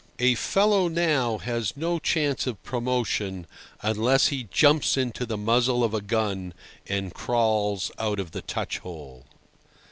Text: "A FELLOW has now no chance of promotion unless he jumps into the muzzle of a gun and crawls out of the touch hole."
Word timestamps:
"A 0.17 0.33
FELLOW 0.33 1.37
has 1.43 1.77
now 1.77 1.79
no 1.91 1.99
chance 1.99 2.47
of 2.47 2.63
promotion 2.63 3.45
unless 3.83 4.29
he 4.29 4.45
jumps 4.49 4.97
into 4.97 5.27
the 5.27 5.37
muzzle 5.37 5.83
of 5.83 5.93
a 5.93 6.01
gun 6.01 6.55
and 6.89 7.13
crawls 7.13 7.91
out 7.99 8.19
of 8.19 8.31
the 8.31 8.41
touch 8.41 8.79
hole." 8.79 9.27